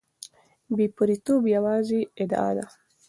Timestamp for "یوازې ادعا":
1.55-2.49